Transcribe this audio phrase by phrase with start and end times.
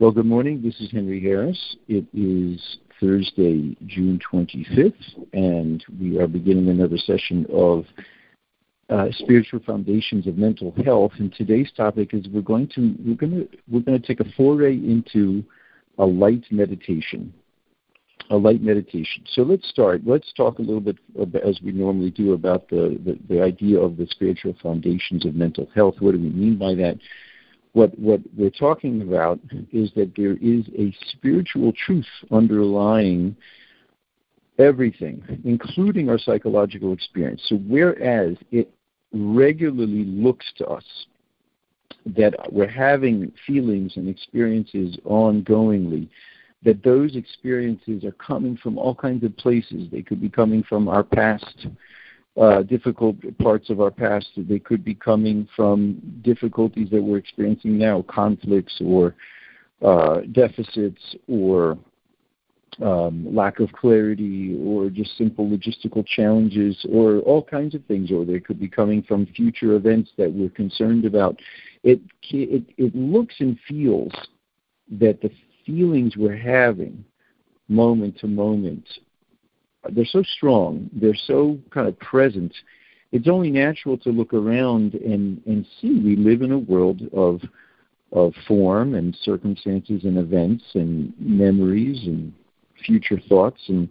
[0.00, 0.60] Well, good morning.
[0.60, 1.76] This is Henry Harris.
[1.86, 4.92] It is Thursday, June 25th,
[5.32, 7.84] and we are beginning another session of
[8.90, 11.12] uh, spiritual foundations of mental health.
[11.18, 14.28] And today's topic is we're going to we're going to we're going to take a
[14.36, 15.44] foray into
[15.98, 17.32] a light meditation.
[18.30, 19.22] A light meditation.
[19.32, 20.00] So let's start.
[20.04, 20.96] Let's talk a little bit,
[21.44, 25.68] as we normally do, about the, the, the idea of the spiritual foundations of mental
[25.72, 25.96] health.
[26.00, 26.98] What do we mean by that?
[27.74, 29.38] What what we're talking about
[29.72, 33.36] is that there is a spiritual truth underlying
[34.58, 37.42] everything, including our psychological experience.
[37.46, 38.72] So whereas it
[39.12, 40.84] regularly looks to us
[42.06, 46.08] that we're having feelings and experiences ongoingly,
[46.62, 49.88] that those experiences are coming from all kinds of places.
[49.90, 51.66] They could be coming from our past
[52.40, 54.28] uh, difficult parts of our past.
[54.36, 59.14] They could be coming from difficulties that we're experiencing now, conflicts or
[59.82, 61.78] uh, deficits or
[62.82, 68.24] um, lack of clarity or just simple logistical challenges or all kinds of things, or
[68.24, 71.38] they could be coming from future events that we're concerned about.
[71.82, 74.12] It, it, it looks and feels
[74.98, 75.30] that the
[75.64, 77.04] feelings we're having
[77.68, 78.86] moment to moment
[79.90, 82.52] they're so strong, they're so kind of present.
[83.12, 87.40] It's only natural to look around and, and see we live in a world of
[88.12, 92.32] of form and circumstances and events and memories and
[92.86, 93.88] future thoughts and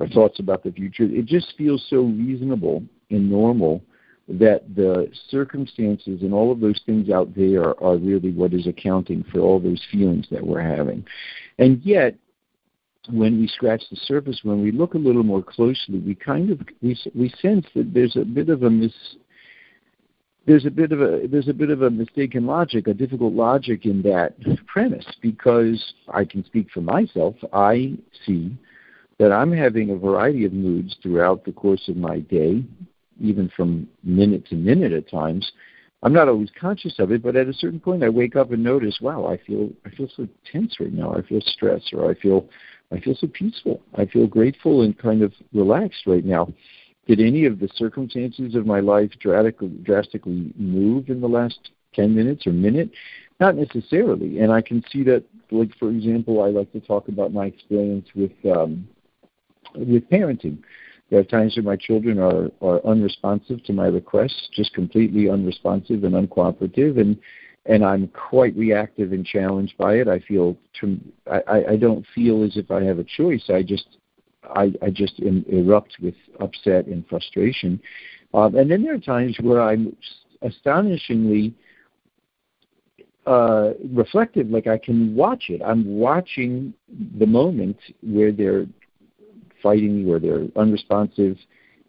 [0.00, 1.04] our thoughts about the future.
[1.04, 3.82] It just feels so reasonable and normal
[4.28, 9.24] that the circumstances and all of those things out there are really what is accounting
[9.30, 11.04] for all those feelings that we're having.
[11.58, 12.16] And yet,
[13.10, 16.60] when we scratch the surface, when we look a little more closely, we kind of
[16.82, 18.92] we we sense that there's a bit of a mis
[20.46, 23.84] there's a bit of a there's a bit of a mistaken logic, a difficult logic
[23.84, 24.34] in that
[24.66, 27.34] premise because I can speak for myself.
[27.52, 28.56] I see
[29.18, 32.62] that I'm having a variety of moods throughout the course of my day,
[33.20, 35.50] even from minute to minute at times.
[36.02, 38.62] I'm not always conscious of it, but at a certain point I wake up and
[38.62, 41.12] notice, wow, I feel I feel so tense right now.
[41.14, 42.48] I feel stressed or I feel
[42.92, 43.80] I feel so peaceful.
[43.96, 46.52] I feel grateful and kind of relaxed right now.
[47.06, 52.14] Did any of the circumstances of my life drastically, drastically move in the last 10
[52.14, 52.90] minutes or minute?
[53.38, 54.40] Not necessarily.
[54.40, 58.08] And I can see that, like, for example, I like to talk about my experience
[58.14, 58.88] with, um,
[59.74, 60.58] with parenting.
[61.10, 66.02] There are times when my children are, are unresponsive to my requests, just completely unresponsive
[66.02, 67.16] and uncooperative, and
[67.68, 70.08] and I'm quite reactive and challenged by it.
[70.08, 70.56] I feel
[71.30, 73.44] I, I don't feel as if I have a choice.
[73.48, 73.98] I just
[74.54, 77.80] I, I just in, erupt with upset and frustration.
[78.34, 79.96] Um, and then there are times where I'm
[80.42, 81.54] astonishingly
[83.26, 85.60] uh, reflective, like I can watch it.
[85.64, 86.72] I'm watching
[87.18, 88.66] the moment where they're
[89.62, 91.36] fighting, where they're unresponsive,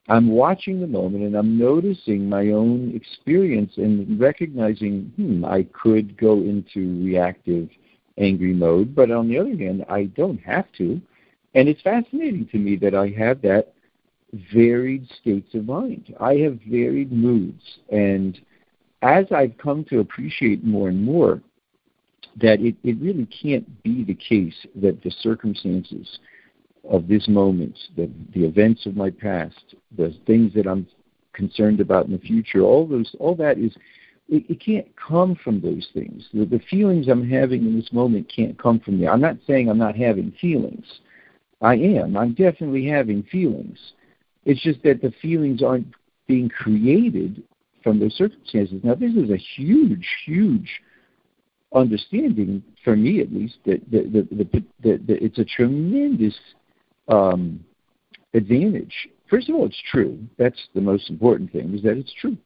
[0.09, 6.18] I'm watching the moment and I'm noticing my own experience and recognizing, hmm, I could
[6.18, 7.69] go into reactive,
[8.18, 11.01] angry mode, but on the other hand, I don't have to.
[11.56, 13.73] And it's fascinating to me that I have that
[14.53, 16.16] varied states of mind.
[16.19, 17.62] I have varied moods.
[17.89, 18.39] And
[19.01, 21.41] as I've come to appreciate more and more
[22.39, 26.19] that it, it really can't be the case that the circumstances
[26.89, 30.88] of this moment, the, the events of my past, the things that I'm
[31.33, 33.73] concerned about in the future, all those, all that is,
[34.29, 36.27] it, it can't come from those things.
[36.33, 39.11] The, the feelings I'm having in this moment can't come from there.
[39.11, 40.85] I'm not saying I'm not having feelings.
[41.61, 42.17] I am.
[42.17, 43.77] I'm definitely having feelings.
[44.45, 45.88] It's just that the feelings aren't
[46.27, 47.44] being created
[47.83, 48.81] from those circumstances.
[48.83, 50.69] Now, this is a huge, huge
[51.73, 56.35] understanding for me, at least, that, that, that, that it's a tremendous
[57.07, 57.63] um,
[58.34, 59.09] advantage.
[59.29, 60.19] First of all, it's true.
[60.38, 62.38] That's the most important thing is that it's true.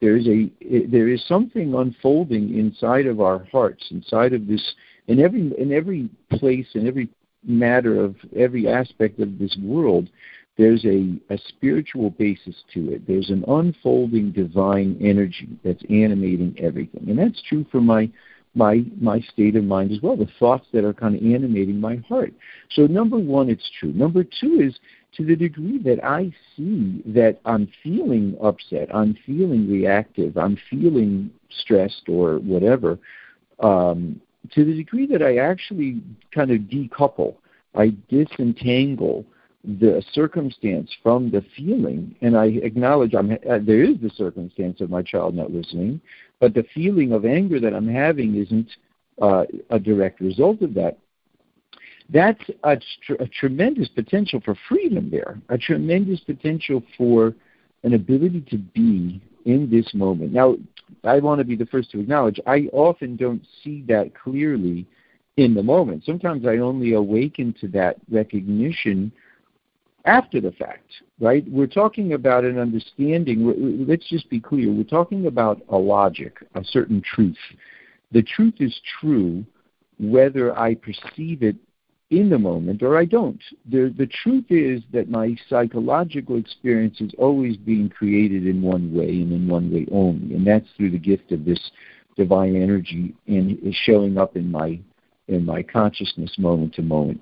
[0.00, 0.50] There is a
[0.86, 4.74] there is something unfolding inside of our hearts, inside of this,
[5.08, 7.08] in every in every place, in every
[7.44, 10.08] matter of every aspect of this world.
[10.56, 13.06] There's a, a spiritual basis to it.
[13.06, 18.10] There's an unfolding divine energy that's animating everything, and that's true for my
[18.54, 21.96] my my state of mind as well, the thoughts that are kind of animating my
[22.08, 22.32] heart.
[22.70, 23.92] So number one, it's true.
[23.92, 24.78] Number two is
[25.16, 31.30] to the degree that I see that I'm feeling upset, I'm feeling reactive, I'm feeling
[31.50, 32.98] stressed or whatever,
[33.60, 34.20] um,
[34.52, 36.02] to the degree that I actually
[36.34, 37.36] kind of decouple,
[37.74, 39.24] I disentangle
[39.64, 44.88] the circumstance from the feeling, and I acknowledge I'm, uh, there is the circumstance of
[44.88, 46.00] my child not listening,
[46.40, 48.68] but the feeling of anger that I'm having isn't
[49.20, 50.98] uh, a direct result of that.
[52.10, 52.76] That's a,
[53.06, 57.34] tr- a tremendous potential for freedom there, a tremendous potential for
[57.82, 60.32] an ability to be in this moment.
[60.32, 60.56] Now,
[61.04, 64.86] I want to be the first to acknowledge I often don't see that clearly
[65.36, 66.04] in the moment.
[66.04, 69.12] Sometimes I only awaken to that recognition
[70.08, 70.90] after the fact,
[71.20, 71.44] right?
[71.48, 73.86] We're talking about an understanding.
[73.86, 74.72] Let's just be clear.
[74.72, 77.36] We're talking about a logic, a certain truth.
[78.10, 79.44] The truth is true
[80.00, 81.56] whether I perceive it
[82.10, 83.42] in the moment or I don't.
[83.70, 89.08] The, the truth is that my psychological experience is always being created in one way
[89.08, 91.60] and in one way only, and that's through the gift of this
[92.16, 94.80] divine energy and is showing up in my
[95.28, 97.20] in my consciousness moment to moment.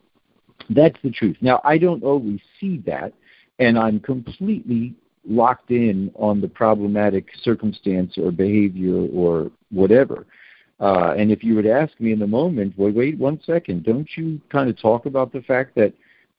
[0.70, 1.36] That's the truth.
[1.40, 3.12] Now, I don't always see that,
[3.58, 4.94] and I'm completely
[5.28, 10.26] locked in on the problematic circumstance or behavior or whatever.
[10.78, 13.84] Uh, and if you were to ask me in the moment, well, wait one second,
[13.84, 15.92] don't you kind of talk about the fact that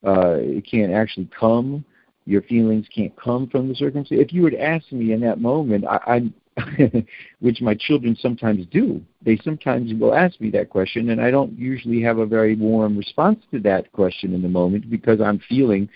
[0.05, 1.83] uh, it can't actually come,
[2.25, 4.21] your feelings can't come from the circumstance?
[4.21, 6.33] If you were to ask me in that moment, I, I'm
[7.39, 9.01] which my children sometimes do.
[9.21, 12.97] They sometimes will ask me that question, and I don't usually have a very warm
[12.97, 15.89] response to that question in the moment because I'm feeling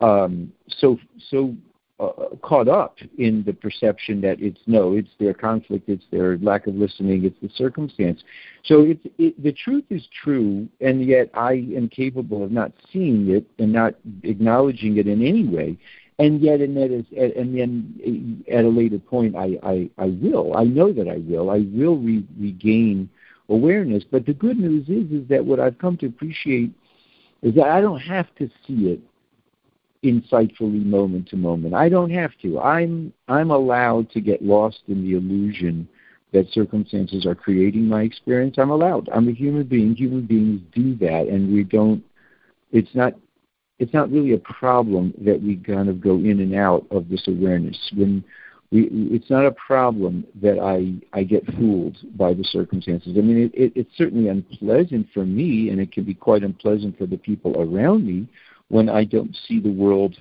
[0.00, 0.98] um, so
[1.30, 1.54] so
[2.00, 6.66] uh, caught up in the perception that it's no, it's their conflict, it's their lack
[6.66, 8.22] of listening, it's the circumstance.
[8.64, 13.30] So it's it, the truth is true, and yet I am capable of not seeing
[13.30, 13.94] it and not
[14.24, 15.78] acknowledging it in any way
[16.18, 20.56] and yet and that is and then at a later point I, I, I will.
[20.56, 21.50] I know that I will.
[21.50, 23.08] I will re- regain
[23.48, 24.04] awareness.
[24.08, 26.70] But the good news is is that what I've come to appreciate
[27.42, 29.00] is that I don't have to see it
[30.04, 31.74] insightfully moment to moment.
[31.74, 32.60] I don't have to.
[32.60, 35.88] I'm I'm allowed to get lost in the illusion
[36.32, 38.56] that circumstances are creating my experience.
[38.58, 39.08] I'm allowed.
[39.12, 39.94] I'm a human being.
[39.94, 41.26] Human beings do that.
[41.28, 42.04] And we don't
[42.70, 43.14] it's not
[43.78, 47.26] it's not really a problem that we kind of go in and out of this
[47.26, 47.78] awareness.
[47.94, 48.24] When
[48.70, 53.14] we, it's not a problem that I, I get fooled by the circumstances.
[53.16, 56.98] I mean, it, it, it's certainly unpleasant for me, and it can be quite unpleasant
[56.98, 58.26] for the people around me
[58.68, 60.16] when I don't see the world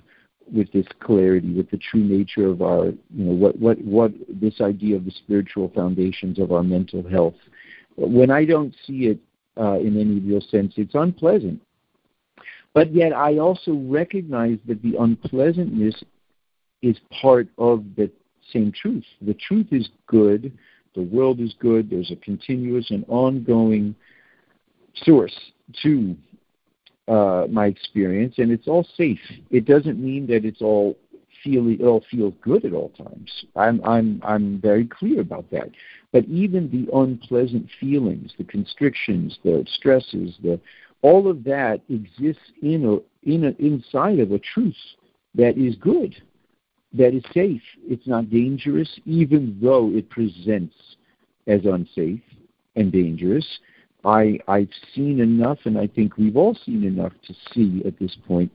[0.52, 4.60] with this clarity, with the true nature of our, you know, what, what, what this
[4.62, 7.36] idea of the spiritual foundations of our mental health.
[7.96, 9.20] When I don't see it
[9.58, 11.62] uh, in any real sense, it's unpleasant.
[12.74, 16.04] But yet I also recognize that the unpleasantness
[16.81, 18.12] is part of the
[18.52, 19.06] same truth.
[19.22, 20.52] The truth is good,
[20.96, 23.96] the world is good, there's a continuous and ongoing
[24.96, 25.36] source
[25.81, 26.16] to
[27.08, 29.19] uh, my experience, and it's all safe.
[29.50, 30.98] It doesn't mean that it's all
[31.44, 33.46] feel it all feels good at all times.
[33.56, 35.69] I'm I'm I'm very clear about that.
[36.12, 40.60] But even the unpleasant feelings, the constrictions, the stresses, the
[41.04, 44.76] all of that exists in a, in a, inside of a truth
[45.36, 46.16] that is good,
[46.94, 47.62] that is safe.
[47.88, 50.76] It's not dangerous, even though it presents
[51.46, 52.22] as unsafe
[52.76, 53.46] and dangerous.
[54.06, 58.16] I, I've seen enough, and I think we've all seen enough to see at this
[58.26, 58.52] point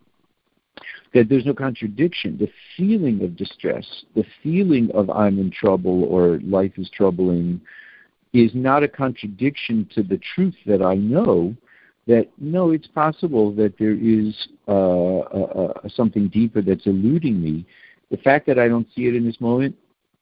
[1.12, 2.39] that there's no contradiction.
[2.39, 7.61] The feeling of distress, the feeling of I'm in trouble or life is troubling,
[8.33, 11.55] is not a contradiction to the truth that I know
[12.09, 17.67] that no, it's possible that there is uh, something deeper that's eluding me.
[18.11, 19.77] The fact that I don't see it in this moment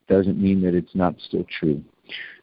[0.08, 1.82] doesn't mean that it's not still true.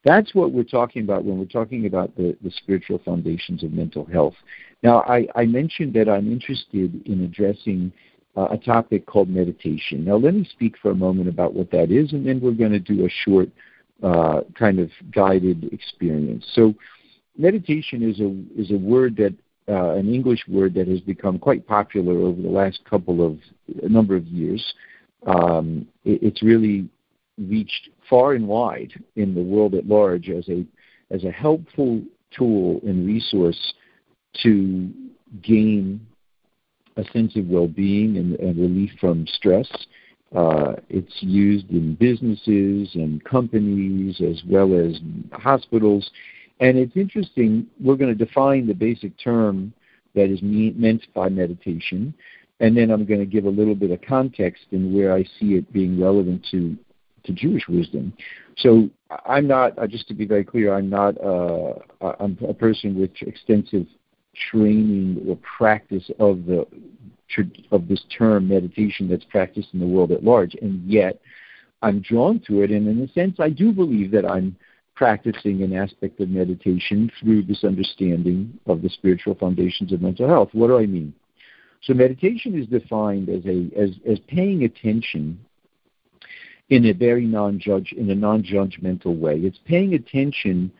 [0.06, 4.06] That's what we're talking about when we're talking about the, the spiritual foundations of mental
[4.06, 4.34] health.
[4.82, 7.92] Now, I, I mentioned that I'm interested in addressing
[8.36, 10.04] uh, a topic called meditation.
[10.06, 12.72] Now, let me speak for a moment about what that is, and then we're going
[12.72, 13.50] to do a short
[14.02, 16.46] uh, kind of guided experience.
[16.54, 16.74] So,
[17.38, 19.34] meditation is a is a word that
[19.70, 23.38] uh, an English word that has become quite popular over the last couple of
[23.82, 24.74] a number of years.
[25.26, 26.90] Um, it, it's really
[27.38, 30.66] reached far and wide in the world at large as a
[31.12, 33.74] as a helpful tool and resource
[34.42, 34.92] to
[35.42, 36.06] gain
[36.98, 39.68] a sense of well-being and, and relief from stress.
[40.36, 45.00] Uh, it's used in businesses and companies as well as
[45.32, 46.10] hospitals
[46.64, 49.74] and it's interesting, we're going to define the basic term
[50.16, 52.14] that is meant by meditation,
[52.62, 55.56] and then I'm going to give a little bit of context and where I see
[55.56, 56.78] it being relevant to,
[57.26, 58.14] to Jewish wisdom.
[58.56, 58.90] So
[59.26, 61.74] I'm not, uh, just to be very clear, I'm not uh,
[62.20, 63.86] I'm a person with extensive
[64.50, 66.66] training or practice of the
[67.72, 71.20] of this term meditation that's practiced in the world at large, and yet
[71.82, 74.56] I'm drawn to it, and in a sense, I do believe that I'm
[74.96, 80.50] practicing an aspect of meditation through this understanding of the spiritual foundations of mental health.
[80.54, 81.14] What do I mean?
[81.82, 85.40] So meditation is defined as a as, as paying attention
[86.70, 89.38] in a very non-judge in a non-judgmental way.
[89.38, 90.72] It's paying attention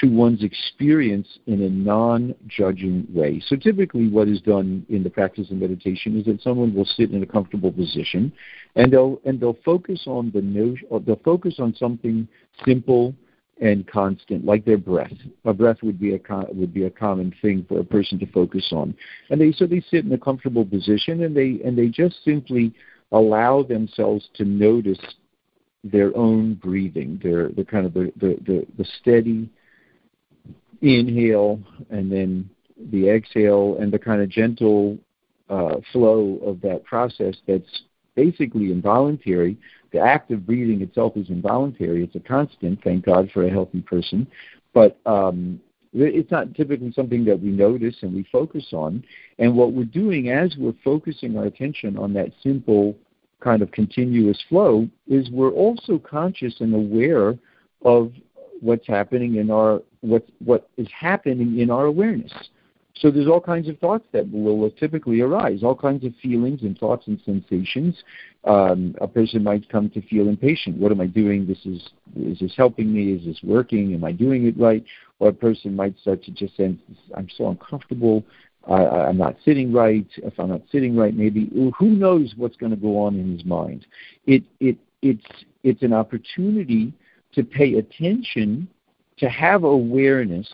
[0.00, 3.40] to one's experience in a non-judging way.
[3.46, 7.12] So typically what is done in the practice of meditation is that someone will sit
[7.12, 8.32] in a comfortable position
[8.76, 12.28] and they'll and they'll focus on the notion they'll focus on something
[12.64, 13.14] simple
[13.60, 15.12] and constant, like their breath.
[15.44, 16.20] A breath would be a
[16.52, 18.94] would be a common thing for a person to focus on,
[19.30, 22.72] and they so they sit in a comfortable position and they and they just simply
[23.12, 24.98] allow themselves to notice
[25.84, 29.48] their own breathing, their the kind of the the, the, the steady
[30.82, 32.48] inhale and then
[32.90, 34.98] the exhale and the kind of gentle
[35.48, 37.82] uh, flow of that process that's
[38.14, 39.56] basically involuntary.
[39.94, 42.02] The act of breathing itself is involuntary.
[42.02, 44.26] It's a constant, thank God for a healthy person.
[44.72, 45.60] But um,
[45.92, 49.04] it's not typically something that we notice and we focus on.
[49.38, 52.96] And what we're doing as we're focusing our attention on that simple
[53.38, 57.38] kind of continuous flow is we're also conscious and aware
[57.84, 58.10] of
[58.60, 62.32] what's happening in our what what is happening in our awareness.
[62.96, 66.78] So there's all kinds of thoughts that will typically arise, all kinds of feelings and
[66.78, 67.96] thoughts and sensations.
[68.44, 70.76] Um, a person might come to feel impatient.
[70.78, 71.46] What am I doing?
[71.46, 73.12] This is is this helping me?
[73.12, 73.94] Is this working?
[73.94, 74.84] Am I doing it right?
[75.18, 76.78] Or a person might start to just sense,
[77.16, 78.24] I'm so uncomfortable.
[78.68, 80.06] I, I'm not sitting right.
[80.18, 83.44] If I'm not sitting right, maybe who knows what's going to go on in his
[83.44, 83.86] mind.
[84.26, 85.26] It it it's
[85.64, 86.92] it's an opportunity
[87.32, 88.68] to pay attention,
[89.18, 90.48] to have awareness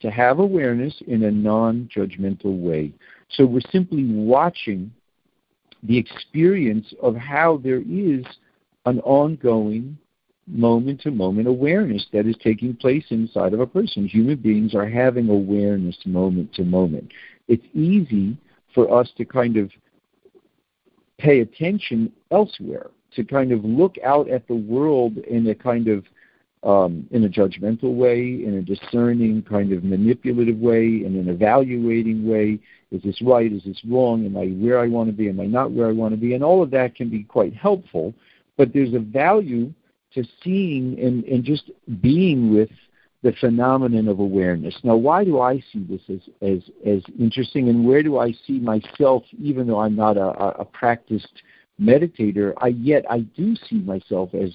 [0.00, 2.92] to have awareness in a non judgmental way.
[3.28, 4.92] So we're simply watching
[5.82, 8.24] the experience of how there is
[8.86, 9.96] an ongoing
[10.46, 14.06] moment to moment awareness that is taking place inside of a person.
[14.06, 17.12] Human beings are having awareness moment to moment.
[17.48, 18.36] It's easy
[18.74, 19.70] for us to kind of
[21.18, 26.04] pay attention elsewhere, to kind of look out at the world in a kind of
[26.62, 32.28] um, in a judgmental way, in a discerning, kind of manipulative way, in an evaluating
[32.28, 32.58] way.
[32.90, 33.50] Is this right?
[33.50, 34.26] Is this wrong?
[34.26, 35.28] Am I where I want to be?
[35.28, 36.34] Am I not where I want to be?
[36.34, 38.12] And all of that can be quite helpful,
[38.56, 39.72] but there's a value
[40.14, 42.70] to seeing and, and just being with
[43.22, 44.74] the phenomenon of awareness.
[44.82, 48.58] Now, why do I see this as, as, as interesting, and where do I see
[48.58, 51.42] myself, even though I'm not a, a practiced
[51.80, 54.50] meditator, I yet I do see myself as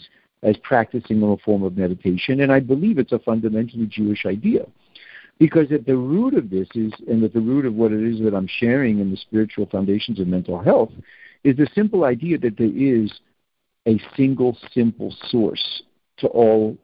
[0.46, 4.66] as practicing a form of meditation, and I believe it's a fundamentally Jewish idea.
[5.40, 8.22] Because at the root of this is, and at the root of what it is
[8.22, 10.92] that I'm sharing in the spiritual foundations of mental health,
[11.44, 13.12] is the simple idea that there is
[13.86, 15.84] a single, simple source
[16.18, 16.78] to all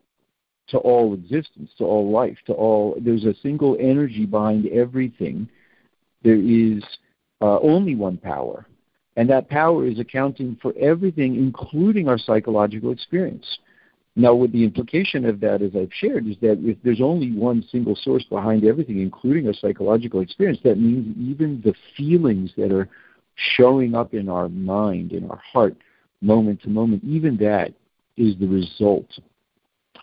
[0.68, 2.96] to all existence, to all life, to all.
[3.00, 5.50] There's a single energy behind everything.
[6.24, 6.82] There is
[7.41, 8.65] uh, only one power,
[9.15, 13.60] and that power is accounting for everything, including our psychological experience.
[14.15, 17.63] Now, with the implication of that, as I've shared, is that if there's only one
[17.72, 22.89] single source behind everything, including our psychological experience, that means even the feelings that are
[23.36, 25.75] showing up in our mind, in our heart,
[26.22, 27.74] moment to moment, even that
[28.18, 29.08] is the result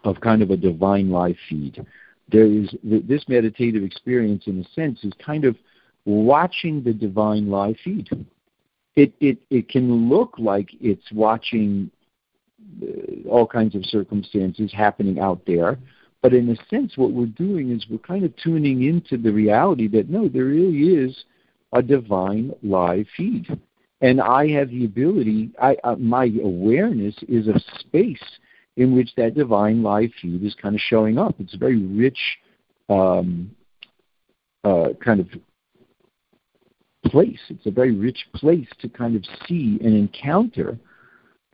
[0.05, 1.85] of kind of a divine life feed.
[2.31, 5.57] There is this meditative experience, in a sense, is kind of
[6.05, 8.09] watching the divine life feed
[8.97, 11.91] it, it, it can look like it's watching
[12.83, 15.79] uh, all kinds of circumstances happening out there.
[16.21, 19.87] But in a sense, what we're doing is we're kind of tuning into the reality
[19.89, 21.25] that no, there really is
[21.73, 23.47] a divine live feed.
[24.01, 28.23] And I have the ability, I, uh, my awareness is a space
[28.77, 31.35] in which that divine live feed is kind of showing up.
[31.41, 32.19] It's a very rich
[32.89, 33.51] um,
[34.65, 35.29] uh, kind of
[37.11, 37.41] place.
[37.49, 40.79] It's a very rich place to kind of see and encounter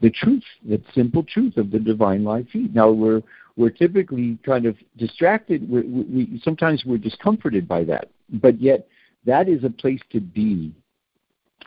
[0.00, 2.75] the truth, the simple truth of the divine life feed.
[2.75, 3.23] Now we're
[3.56, 5.68] we're typically kind of distracted.
[5.68, 8.88] we we, sometimes we're discomforted by that, but yet
[9.25, 10.73] that is a place to be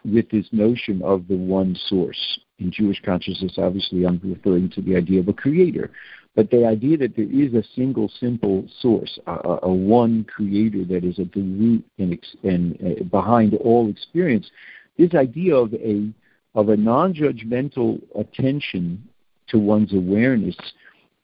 [0.06, 2.40] with this notion of the one source.
[2.60, 5.92] In Jewish consciousness, obviously, I'm referring to the idea of a creator.
[6.38, 11.04] But the idea that there is a single, simple source, a, a one creator that
[11.04, 14.52] is at the root and, and uh, behind all experience,
[15.00, 16.14] this idea of a
[16.54, 19.04] of a non-judgmental attention
[19.48, 20.56] to one's awareness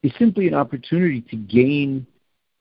[0.01, 2.07] is simply an opportunity to gain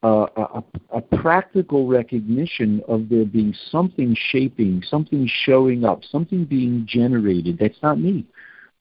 [0.03, 6.85] uh, a, a, practical recognition of there being something shaping, something showing up, something being
[6.87, 7.57] generated.
[7.59, 8.25] That's not me.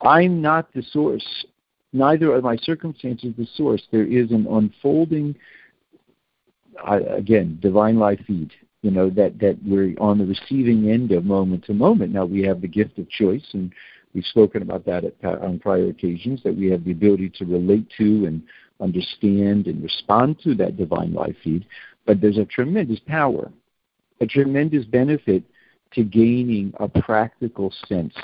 [0.00, 1.44] I'm not the source
[1.92, 3.82] neither are my circumstances the source.
[3.90, 5.34] There is an unfolding,
[6.86, 8.52] again, divine life feed.
[8.82, 12.12] You know that that we're on the receiving end of moment to moment.
[12.12, 13.72] Now we have the gift of choice, and
[14.12, 16.42] we've spoken about that at, on prior occasions.
[16.42, 18.42] That we have the ability to relate to and
[18.80, 21.64] understand and respond to that divine life feed.
[22.06, 23.52] But there's a tremendous power,
[24.20, 25.44] a tremendous benefit
[25.92, 28.14] to gaining a practical sense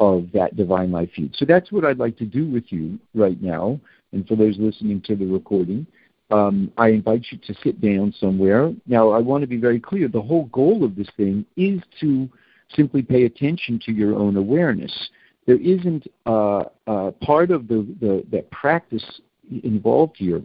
[0.00, 1.34] of that divine life feed.
[1.34, 3.80] So that's what I'd like to do with you right now.
[4.12, 5.86] And for those listening to the recording,
[6.30, 8.72] um, I invite you to sit down somewhere.
[8.86, 12.28] Now, I want to be very clear the whole goal of this thing is to
[12.74, 15.10] simply pay attention to your own awareness.
[15.46, 19.20] There isn't uh, uh, part of the, the, the practice
[19.64, 20.42] involved here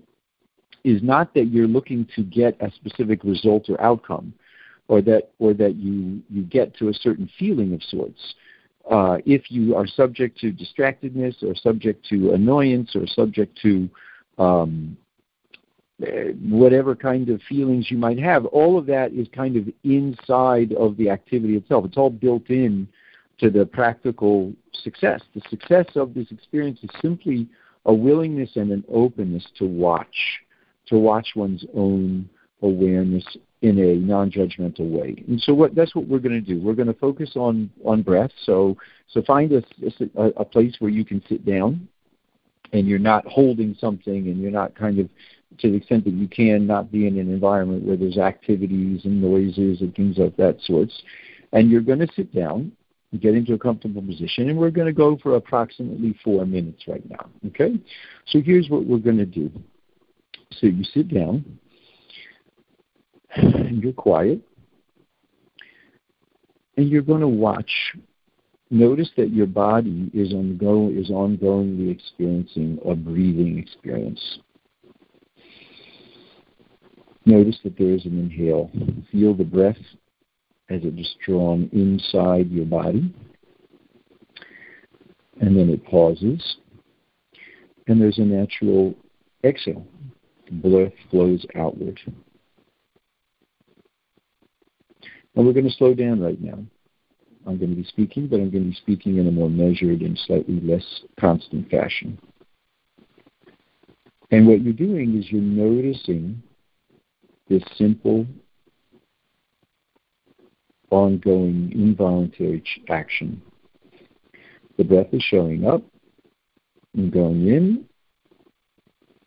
[0.86, 4.34] is not that you're looking to get a specific result or outcome
[4.88, 8.36] or that or that you you get to a certain feeling of sorts
[8.90, 13.90] uh, if you are subject to distractedness or subject to annoyance or subject to
[14.38, 14.98] um,
[16.42, 20.98] whatever kind of feelings you might have, all of that is kind of inside of
[20.98, 21.86] the activity itself.
[21.86, 22.88] It's all built in
[23.40, 25.22] to the practical success.
[25.34, 27.48] The success of this experience is simply
[27.86, 30.40] a willingness and an openness to watch,
[30.88, 32.30] to watch one's own
[32.62, 33.26] awareness
[33.64, 35.24] in a non-judgmental way.
[35.28, 36.62] And so what, that's what we're going to do.
[36.62, 38.32] We're going to focus on, on breath.
[38.44, 38.78] So,
[39.10, 39.64] so find a,
[40.16, 41.88] a, a place where you can sit down
[42.74, 45.10] and you're not holding something and you're not kind of
[45.60, 49.22] to the extent that you can not be in an environment where there's activities and
[49.22, 51.02] noises and things of that sorts.
[51.54, 52.72] And you're going to sit down
[53.20, 57.08] get into a comfortable position, and we're going to go for approximately four minutes right
[57.10, 57.30] now.
[57.48, 57.80] Okay?
[58.28, 59.52] So here's what we're going to do.
[60.52, 61.60] So you sit down,
[63.36, 64.42] and you're quiet,
[66.78, 67.72] and you're going to watch.
[68.70, 74.40] Notice that your body is, ongo- is ongoingly experiencing a breathing experience.
[77.26, 78.70] Notice that there is an inhale.
[79.12, 79.78] Feel the breath
[80.70, 83.14] as it is drawn inside your body.
[85.40, 86.58] And then it pauses.
[87.88, 88.96] And there's a natural
[89.44, 89.86] exhale.
[90.48, 92.00] The breath flows outward.
[95.36, 96.60] And we're going to slow down right now.
[97.46, 100.02] I'm going to be speaking, but I'm going to be speaking in a more measured
[100.02, 100.86] and slightly less
[101.20, 102.18] constant fashion.
[104.32, 106.42] And what you're doing is you're noticing
[107.50, 108.26] this simple,
[110.90, 113.42] ongoing, involuntary action.
[114.78, 115.84] The breath is showing up
[116.96, 117.86] and going in,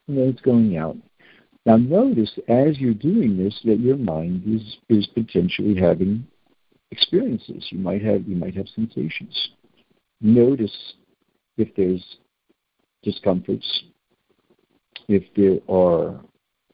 [0.08, 0.96] and then it's going out.
[1.66, 6.24] Now notice as you're doing this that your mind is, is potentially having
[6.92, 7.66] experiences.
[7.70, 9.50] You might have you might have sensations.
[10.20, 10.94] Notice
[11.58, 12.04] if there's
[13.02, 13.84] discomforts,
[15.08, 16.20] if there are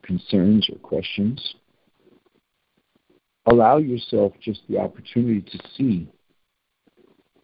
[0.02, 1.54] concerns or questions.
[3.46, 6.08] Allow yourself just the opportunity to see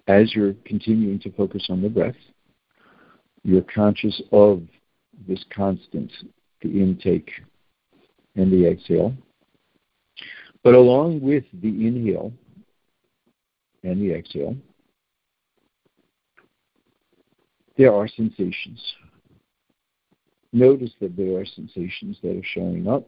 [0.06, 2.14] as you're continuing to focus on the breath,
[3.42, 4.62] you're conscious of
[5.26, 6.11] this constant,
[6.62, 7.30] the intake
[8.36, 9.14] and the exhale.
[10.62, 12.32] But along with the inhale
[13.82, 14.56] and the exhale,
[17.76, 18.80] there are sensations.
[20.52, 23.06] Notice that there are sensations that are showing up.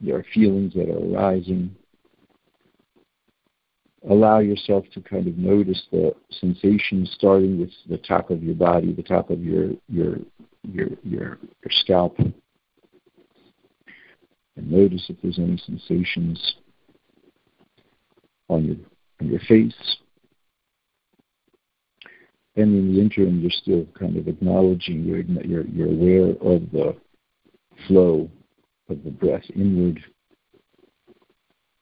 [0.00, 1.74] There are feelings that are arising.
[4.08, 8.92] Allow yourself to kind of notice the sensations starting with the top of your body,
[8.92, 10.16] the top of your your
[10.62, 12.18] your your, your scalp.
[14.56, 16.56] And notice if there's any sensations
[18.48, 18.76] on your
[19.20, 19.98] on your face,
[22.56, 26.94] and in the interim, you're still kind of acknowledging, you're, you're, you're aware of the
[27.86, 28.28] flow
[28.90, 29.98] of the breath inward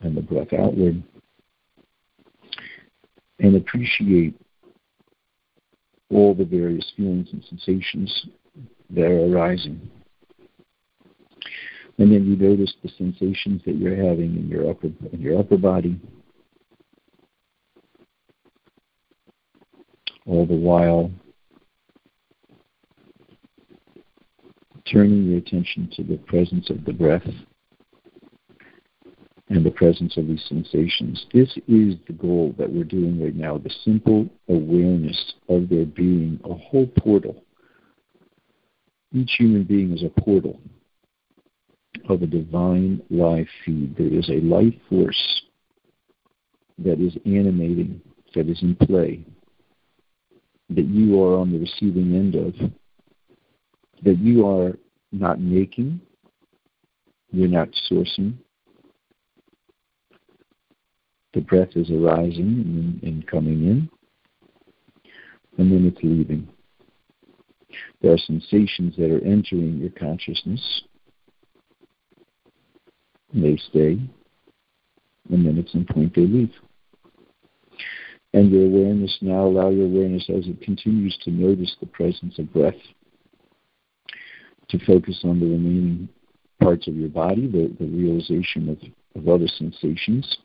[0.01, 1.03] and the breath outward.
[3.41, 4.39] And appreciate
[6.11, 8.27] all the various feelings and sensations
[8.91, 9.91] that are arising.
[11.99, 15.59] And then you notice the sensations that you're having in your upper in your upper
[15.59, 16.01] body
[20.27, 21.11] all the while
[24.91, 27.27] turning your attention to the presence of the breath
[29.49, 31.27] and the presence of these sensations.
[31.35, 36.41] This is the goal that we're doing right now the simple awareness of there being
[36.45, 37.45] a whole portal.
[39.13, 40.61] Each human being is a portal
[42.09, 43.97] of a divine life feed.
[43.97, 45.43] There is a life force
[46.79, 48.01] that is animating,
[48.35, 49.25] that is in play,
[50.71, 52.55] that you are on the receiving end of,
[54.03, 54.73] that you are
[55.13, 56.01] not making,
[57.33, 58.35] you're not sourcing.
[61.35, 63.91] The breath is arising and, coming in,
[65.59, 66.49] and then it's leaving.
[68.01, 70.83] There are sensations that are entering your consciousness.
[73.33, 74.01] They stay,
[75.31, 76.53] and then at some point they leave.
[78.33, 82.53] And your awareness now, allow your awareness as it continues to notice the presence of
[82.53, 82.75] breath
[84.69, 86.09] to focus on the remaining
[86.61, 88.79] parts of your body, the, the realization of,
[89.21, 90.39] of other sensations.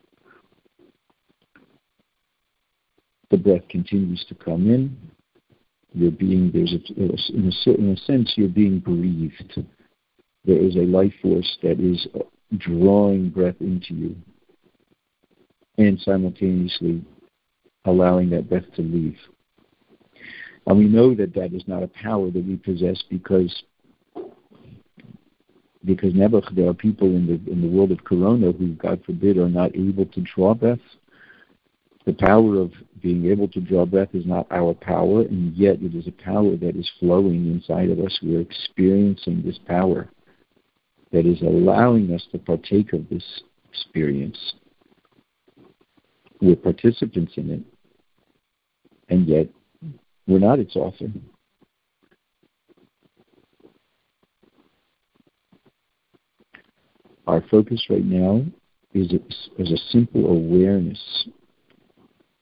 [3.30, 4.96] The breath continues to come in.
[5.96, 9.62] You're being, there's a, in a, in a sense, you're being breathed.
[10.44, 12.06] There is a life force that is
[12.58, 14.16] drawing breath into you
[15.78, 17.02] and simultaneously
[17.86, 19.16] allowing that breath to leave.
[20.66, 23.62] And we know that that is not a power that we possess because
[25.84, 29.38] because never there are people in the in the world of Corona who, God forbid,
[29.38, 30.78] are not able to draw breath.
[32.06, 35.92] The power of being able to draw breath is not our power, and yet it
[35.92, 38.16] is a power that is flowing inside of us.
[38.22, 40.08] We are experiencing this power
[41.10, 43.24] that is allowing us to partake of this
[43.68, 44.38] experience.
[46.40, 47.62] We're participants in it,
[49.08, 49.48] and yet
[50.28, 51.08] we're not its author.
[57.26, 58.44] Our focus right now
[58.94, 61.26] is a, is a simple awareness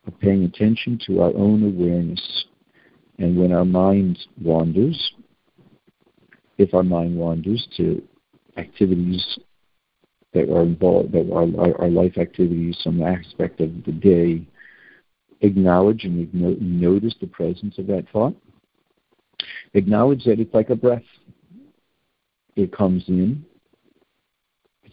[0.06, 2.44] of paying attention to our own awareness.
[3.18, 5.12] And when our mind wanders,
[6.58, 8.02] if our mind wanders to
[8.56, 9.38] activities
[10.32, 14.46] that are involved, that are our life activities, some aspect of the day,
[15.40, 18.34] acknowledge and notice the presence of that thought.
[19.74, 21.02] Acknowledge that it's like a breath.
[22.56, 23.44] It comes in,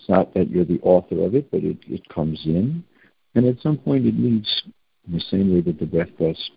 [0.02, 2.84] it's not that you're the author of it, but it, it comes in,
[3.36, 4.63] and at some point it leaves
[5.07, 6.51] in the same way that the breath does.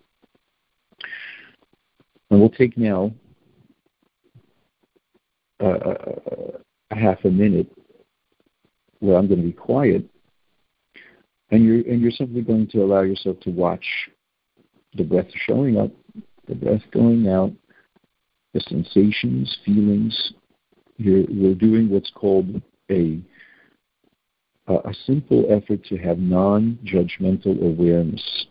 [2.29, 3.11] And we'll take now
[5.63, 5.93] uh,
[6.91, 7.71] a half a minute
[8.99, 10.03] where I'm going to be quiet,
[11.51, 13.85] and you're and you're simply going to allow yourself to watch
[14.95, 15.91] the breath showing up,
[16.47, 17.51] the breath going out,
[18.53, 20.33] the sensations, feelings.
[20.97, 23.19] You're, you're doing what's called a
[24.67, 28.47] a simple effort to have non-judgmental awareness,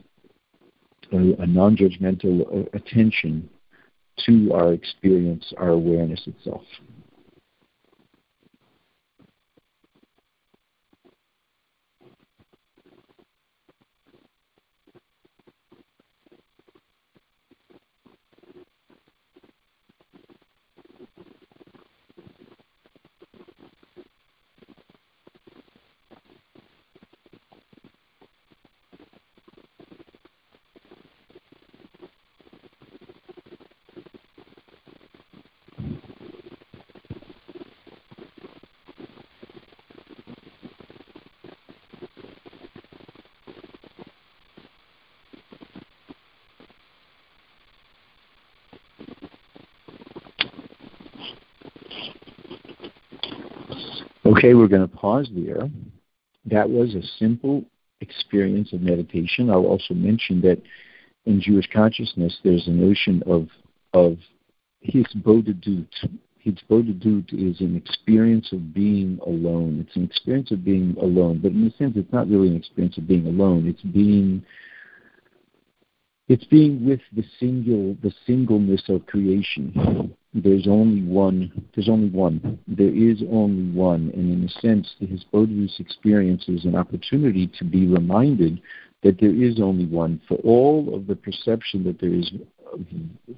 [1.12, 3.48] a, non-judgmental uh, attention
[4.24, 6.62] to our experience, our awareness itself.
[54.26, 55.68] Okay, we're going to pause there.
[56.46, 57.64] That was a simple
[58.00, 59.50] experience of meditation.
[59.50, 60.62] I'll also mention that
[61.26, 63.48] in Jewish consciousness, there's a notion of
[63.92, 64.16] of
[64.86, 65.88] hisbodedut.
[66.44, 69.84] Hisbodedut is an experience of being alone.
[69.86, 72.98] It's an experience of being alone, but in a sense, it's not really an experience
[72.98, 73.66] of being alone.
[73.68, 74.44] It's being
[76.28, 82.58] it's being with the single the singleness of creation there's only one there's only one.
[82.66, 84.10] There is only one.
[84.14, 88.60] And in a sense the hisbodedus experience is an opportunity to be reminded
[89.02, 90.20] that there is only one.
[90.26, 92.30] For all of the perception that there is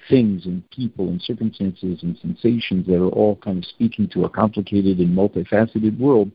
[0.09, 4.31] things and people and circumstances and sensations that are all kind of speaking to a
[4.31, 6.31] complicated and multifaceted world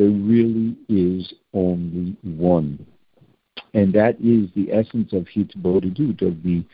[0.00, 2.86] there really is only one.
[3.74, 6.64] And that is the essence of hitbodedut of the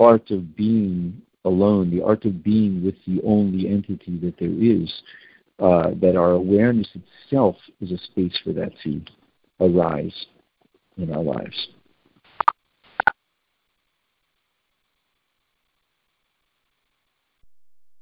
[0.00, 4.92] art of being alone, the art of being with the only entity that there is,
[5.58, 9.00] uh, that our awareness itself is a space for that to
[9.60, 10.26] arise
[10.96, 11.68] in our lives.